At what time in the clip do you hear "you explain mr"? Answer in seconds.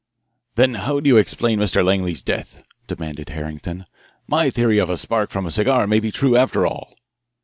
1.07-1.85